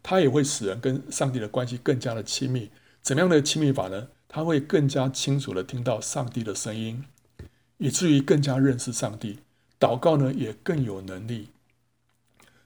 [0.03, 2.71] 他也会使人跟上帝的关系更加的亲密。
[3.03, 4.09] 怎么样的亲密法呢？
[4.29, 7.05] 他会更加清楚地听到上帝的声音，
[7.77, 9.41] 以至于更加认识上帝。
[9.79, 11.49] 祷告呢，也更有能力。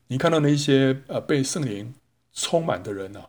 [0.06, 1.92] 你看到那些呃被圣灵
[2.32, 3.24] 充满的人呢、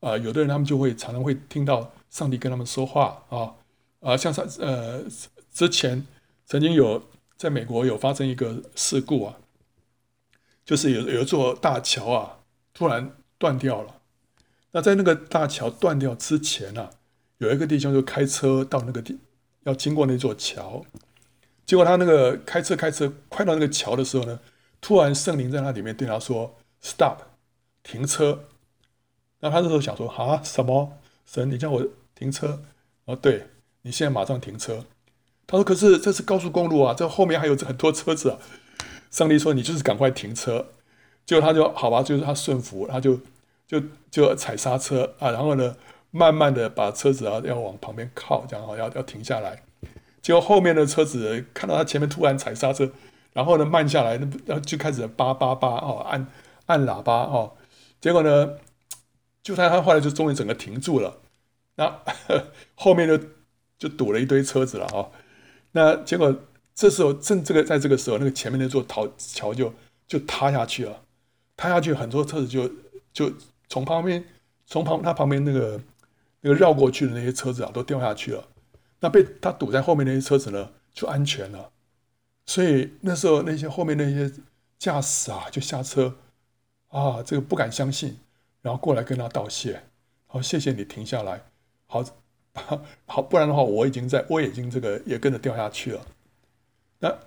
[0.00, 3.54] 啊，啊，有的人他们就会常常会听到上帝跟他们说话啊，
[4.00, 5.04] 啊，像上呃
[5.52, 6.04] 之前
[6.46, 7.02] 曾经有
[7.36, 9.36] 在美国有发生一个事故啊，
[10.64, 12.38] 就是有有一座大桥啊
[12.72, 14.00] 突然断掉了，
[14.70, 16.90] 那在那个大桥断掉之前呢、啊，
[17.38, 19.18] 有一个弟兄就开车到那个地
[19.64, 20.84] 要经过那座桥，
[21.66, 24.40] 结果他那个开车开车快到那个桥的时候呢，
[24.80, 27.22] 突然圣灵在那里面对他说：“Stop。”
[27.88, 28.48] 停车，
[29.38, 31.48] 那他那时候想说啊，什么神？
[31.48, 32.60] 你叫我停车？
[33.04, 33.46] 哦，对，
[33.82, 34.84] 你现在马上停车。
[35.46, 38.38] 他说：“可是这是高速公路啊，这后面还有很多车子啊。”
[39.10, 40.66] 上帝说：“你就是赶快停车。”
[41.24, 43.18] 结果他就好吧，就是他顺服，他就
[43.66, 43.80] 就
[44.10, 45.76] 就踩刹车啊，然后呢，
[46.10, 49.62] 慢慢的把车子啊要往旁边靠，这样啊要要停下来。
[50.22, 52.90] 结果后面的车子看到他前面突然踩刹车，
[53.32, 56.26] 然后呢慢下来，那就开始叭叭叭哦，按
[56.66, 57.52] 按喇叭哦。
[58.00, 58.50] 结果呢，
[59.42, 61.18] 就他他后来就终于整个停住了，
[61.76, 62.00] 那
[62.74, 63.18] 后面就
[63.78, 65.06] 就堵了一堆车子了啊。
[65.76, 66.34] 那结果
[66.74, 69.72] 这时候正这个在这个时候，那个前面那座桥桥就
[70.08, 71.02] 就塌下去了，
[71.56, 72.66] 塌下去很多车子就
[73.12, 73.30] 就
[73.68, 74.24] 从旁边
[74.64, 75.80] 从旁他旁边那个
[76.40, 78.42] 那个绕过去的那些车子啊都掉下去了。
[79.00, 81.70] 那被他堵在后面那些车子呢就安全了。
[82.46, 84.32] 所以那时候那些后面那些
[84.78, 86.16] 驾驶啊就下车。
[86.88, 88.16] 啊，这个不敢相信，
[88.62, 89.82] 然后过来跟他道谢，
[90.26, 91.44] 好，谢谢你停下来，
[91.86, 92.02] 好，
[93.06, 96.00] 好，不然的话，我已经在，我已经这个也跟着掉下去了。
[96.98, 97.18] 那，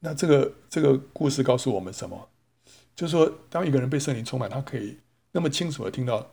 [0.00, 2.28] 那这个这个故事告诉我们什么？
[2.96, 4.98] 就是说，当一个人被圣灵充满，他可以
[5.32, 6.30] 那么清楚的听到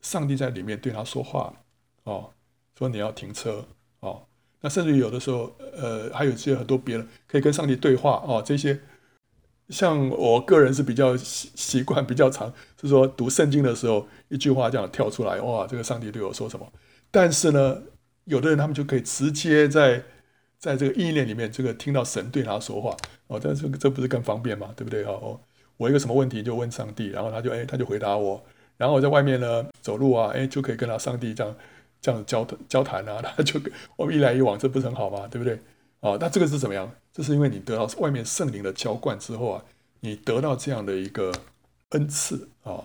[0.00, 1.52] 上帝在里面对他说话，
[2.04, 2.30] 哦，
[2.78, 3.64] 说你要停车，
[4.00, 4.22] 哦，
[4.60, 8.78] 那甚至于有的时候，呃，还有一些很多别人可以跟上帝对话，哦，这些。
[9.68, 16.72] 像我个人是比较习习惯比较长，是说读圣经的时候，一句话这样跳出来，哇，这个上帝对我说什么？
[17.16, 17.82] 但是呢，
[18.24, 20.02] 有的人他们就可以直接在
[20.58, 22.94] 在这个意念里面，这个听到神对他说话，
[23.28, 24.74] 哦，但是这不是更方便吗？
[24.76, 25.02] 对不对？
[25.04, 25.40] 哦，
[25.78, 28.44] 我一个什么问题就问上帝，然后他就哎，他就回答我，
[28.76, 31.56] 然后我在外面呢走路啊，哎，就可以跟他上帝这样
[32.02, 33.58] 这样交谈交谈啊， 他就
[33.96, 35.26] 我们一来一往，这不是很好吗？
[35.30, 35.58] 对不对？
[36.00, 36.92] 哦，那这个是怎么样？
[37.14, 39.64] 这是因为你得到外面圣灵的浇灌之后啊，
[40.00, 41.32] 你得到这样的一个
[41.92, 42.84] 恩赐啊、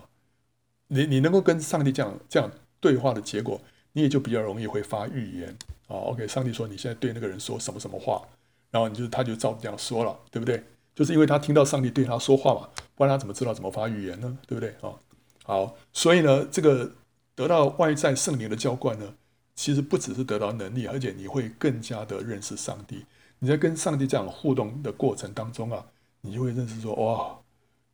[0.88, 3.60] 你你能够跟上帝这样这样对话的结果，
[3.92, 5.56] 你也就比较容易会发预言
[5.88, 8.22] 啊、OK，上帝说你现在对那个人说什么什么话，
[8.70, 10.62] 然后你就他就照这样说了，对不对？
[10.94, 14.38] 就是因为他听到上帝对他说话嘛，不然他怎么知道怎么发预言呢？
[14.46, 14.98] 对不对啊、哦？
[15.44, 16.92] 好，所以呢，这个
[17.34, 19.14] 得到外在圣灵的浇灌呢，
[19.54, 23.04] 其实不只是得到能力，而且你会更加的认识上帝。
[23.38, 25.84] 你在跟上帝这样互动的过程当中啊，
[26.20, 27.38] 你就会认识说，哇，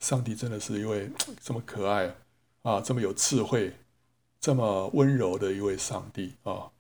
[0.01, 2.15] 上帝真的是一位 这么可爱
[2.63, 3.73] 啊，这么有智慧，
[4.41, 6.71] 这么温柔的一位上帝啊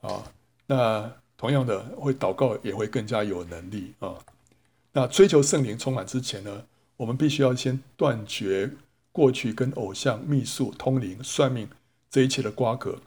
[0.00, 0.32] 啊。
[0.66, 4.14] 那同样的，会祷告也会更加有能力啊。
[4.92, 6.64] 那追求圣灵充满之前呢，
[6.96, 8.70] 我们必须要先断绝
[9.12, 11.68] 过去跟偶像、秘术、通灵、算命
[12.10, 12.98] 这一切的瓜葛，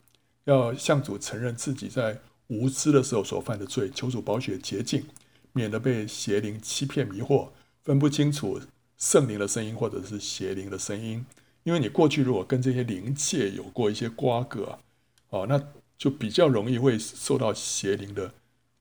[0.45, 2.19] 要向主承认自己在。
[2.47, 5.05] 无知的时候所犯的罪，求主保血洁净，
[5.53, 7.47] 免得被邪灵欺骗迷惑，
[7.83, 8.59] 分不清楚
[8.97, 11.25] 圣灵的声音或者是邪灵的声音。
[11.63, 14.79] 因为你过去如果跟这些灵界有过一些瓜葛，
[15.29, 15.61] 哦，那
[15.97, 18.33] 就比较容易会受到邪灵的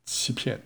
[0.04, 0.62] 欺骗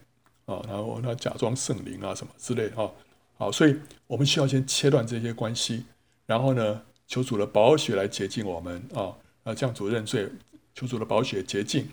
[0.47, 2.91] 啊，然后那假装圣灵啊什么之类的啊。
[3.39, 3.77] 好，所以
[4.07, 5.85] 我们需要先切断这些关系，
[6.25, 9.13] 然后呢，求主的宝血来洁净我们啊，
[9.45, 10.27] 啊，向主认罪，
[10.75, 11.87] 求主的宝血洁净。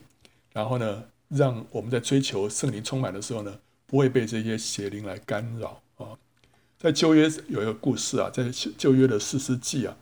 [0.53, 6.17] 然后呢，让我们在追求圣灵充满的时候呢，不会被这些邪灵来干扰啊。
[6.79, 9.97] 在旧约有一个故事啊，在旧约的四世纪啊，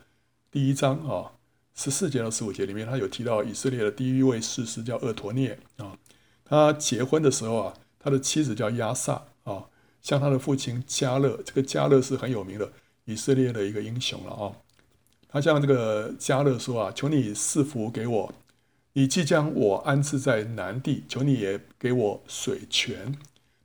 [0.52, 1.32] 第一章啊，
[1.74, 5.96] 十四节到十五节里面，他有提到以色列的第一位士师叫厄陀涅啊。
[6.44, 9.64] 他结婚的时候啊，他的妻子叫亚撒啊，
[10.02, 12.70] 向他的父亲加勒，这个加勒是很有名的
[13.06, 14.52] 以色列的一个英雄了啊。
[15.26, 18.34] 他向这个加勒说啊，求你赐福给我。
[18.92, 23.16] 你即将我安置在南地，求你也给我水泉。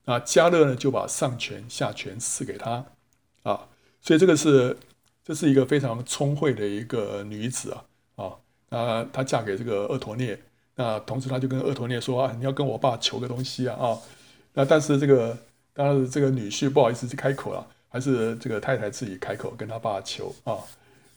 [0.05, 2.85] 那加勒呢，就把上泉下泉赐给他
[3.43, 3.67] 啊。
[3.99, 4.77] 所以这个是
[5.27, 7.83] 这是一个非常聪慧的一个女子啊
[8.15, 8.31] 啊。
[8.69, 10.39] 那她嫁给这个厄陀聂，
[10.75, 13.99] 那同时她就跟厄陀聂说啊，你要跟我爸求个东西啊啊。
[14.53, 15.37] 那但是这个
[15.73, 20.57] 当然这个女婿不好意思去开口了，还是这个太太自己开口跟他爸求啊。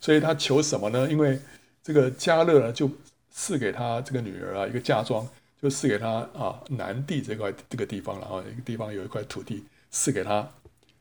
[0.00, 1.08] 所以他求什么呢？
[1.08, 1.38] 因为
[1.82, 2.90] 这个迦勒呢就。
[3.32, 5.24] 赐给他这个女儿啊，一个嫁妆，
[5.62, 10.46] 就赐给他啊，南地这块这个地方了啊，一个地方有一块土地赐给他。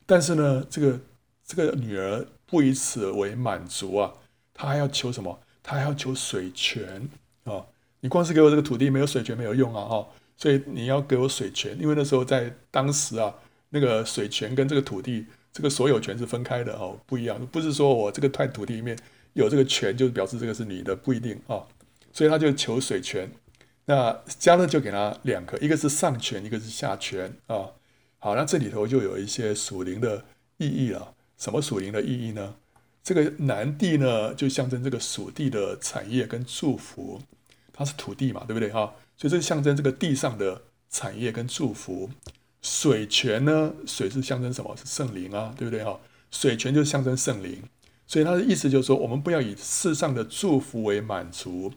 [0.05, 0.99] 但是呢，这个
[1.43, 4.13] 这个女儿不以此为满足啊，
[4.53, 5.39] 他还要求什么？
[5.61, 7.07] 他还要求水泉
[7.43, 7.65] 啊！
[7.99, 9.85] 你光是给我这个土地，没有水泉没有用啊！
[9.85, 13.35] 哈，所以你要给我水泉，因为那时候在当时啊，
[13.69, 18.97] 那个水泉跟这个土地这个所有权是分开的哦，不一样，不是说我这个块土地里面
[19.33, 21.61] 有这个泉，就表示这个是你的，不一定啊。
[22.11, 23.29] 所以他就求水泉，
[23.85, 27.67] 那迦勒就给他两个，一个是上泉，一个是下泉啊。
[28.17, 30.25] 好，那这里头就有一些属灵的
[30.57, 31.13] 意义了。
[31.39, 32.53] 什么属灵的意义呢？
[33.01, 37.19] 这个南地呢，就象征这个属地的产业跟祝福，
[37.73, 38.93] 它是土地嘛，对不对哈？
[39.17, 40.61] 所以这象征这个地上的
[40.91, 42.11] 产业跟祝福。
[42.61, 44.75] 水泉呢，水是象征什么？
[44.75, 45.97] 是圣灵啊，对不对哈？
[46.29, 47.63] 水泉就象征圣灵，
[48.05, 51.71] 所以它的意思就是说，我们不要以世上的祝福为满足。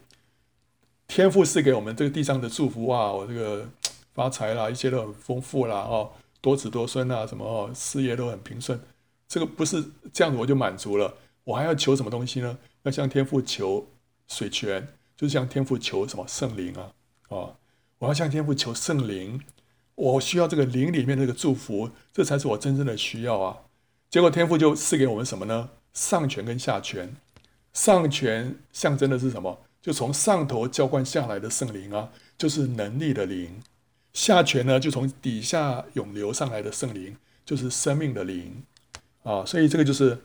[1.06, 3.68] 天赋是给我们这个地上的祝福啊，我这个
[4.12, 6.10] 发财啦，一切都很丰富啦，哦，
[6.40, 8.78] 多子多孙啊，什么，事业都很平顺。
[9.32, 11.14] 这个不是这样子我就满足了，
[11.44, 12.58] 我还要求什么东西呢？
[12.82, 13.88] 要向天父求
[14.28, 16.92] 水泉，就是向天父求什么圣灵啊？
[17.28, 17.56] 哦，
[17.96, 19.40] 我要向天父求圣灵，
[19.94, 23.56] 我需要这个灵里面这个祝福，这才是我真正的需要啊。
[24.10, 25.70] 结果天父就赐给我们什么呢？
[25.94, 27.16] 上泉跟下泉。
[27.72, 29.60] 上泉象征的是什么？
[29.80, 33.62] 就从上头浇灌下来的圣灵啊，就是能力的灵。
[34.12, 37.16] 下泉呢，就从底下涌流上来的圣灵，
[37.46, 38.62] 就是生命的灵。
[39.22, 40.18] 啊，所以这个就是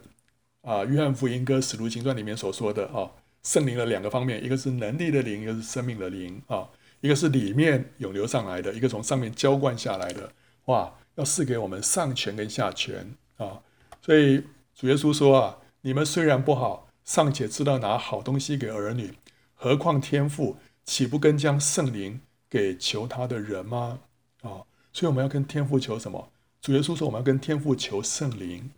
[0.62, 3.10] 啊，《约翰福音》跟《使徒行传》里面所说的啊，
[3.42, 6.68] 圣灵的两个方面，一个是能力的灵，一个是生命的灵啊，
[7.00, 10.32] 一个是里面涌流上来的，一个从上面浇灌下来的，
[10.64, 13.62] 哇，要赐给我们上泉跟下泉啊。
[14.02, 14.42] 所以
[14.74, 19.14] 主耶稣说啊，你们虽然不好，尚且知道拿好东西给儿女，
[19.54, 22.20] 何况天父岂不更将圣灵
[22.50, 24.00] 给求他的人吗？
[24.42, 26.32] 啊，所以我们要跟天父求什么？
[26.60, 28.68] 主耶稣说，我们要跟天父求圣灵。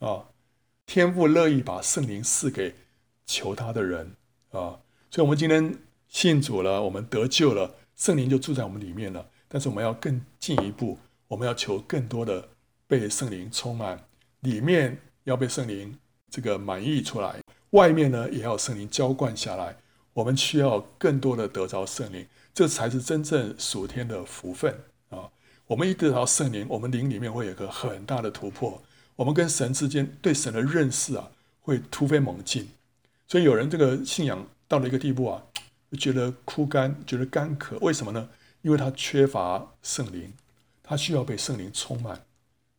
[0.00, 0.26] 啊，
[0.86, 2.74] 天父乐意把圣灵赐给
[3.26, 4.16] 求他的人
[4.50, 4.80] 啊，
[5.10, 5.78] 所以，我们今天
[6.08, 9.30] 信主了，我们得救了，圣灵就住在我们里面了。
[9.46, 10.98] 但是，我们要更进一步，
[11.28, 12.48] 我们要求更多的
[12.86, 14.04] 被圣灵充满，
[14.40, 15.96] 里面要被圣灵
[16.30, 17.40] 这个满溢出来，
[17.70, 19.76] 外面呢也要圣灵浇灌下来。
[20.12, 24.76] 我们需要更多的得着圣灵，这才是真正属天的福分
[25.10, 25.30] 啊！
[25.66, 28.82] 我们一得到圣灵，我们灵里面会有个很大的突破。
[29.20, 32.66] 我们跟神之间对神的认识啊，会突飞猛进。
[33.28, 35.42] 所以有人这个信仰到了一个地步啊，
[35.98, 37.76] 觉得枯干，觉得干渴。
[37.80, 38.30] 为什么呢？
[38.62, 40.32] 因为他缺乏圣灵，
[40.82, 42.24] 他需要被圣灵充满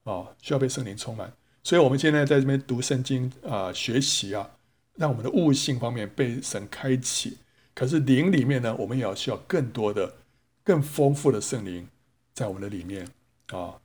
[0.04, 1.32] 啊，需要被圣灵充满。
[1.64, 4.50] 所以我们现在在这边读圣经啊，学习啊，
[4.96, 7.38] 让我们的悟性方面被神开启。
[7.76, 10.16] 可是灵里面呢，我们也要需要更多的、
[10.64, 11.88] 更丰富的圣灵
[12.34, 13.08] 在我们的里面
[13.52, 13.80] 啊。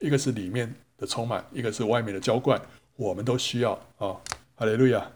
[0.00, 0.74] 一个是里面。
[1.06, 2.60] 充满，一个是外面的浇灌，
[2.96, 4.16] 我们都需要啊！
[4.54, 5.10] 哈利路亚。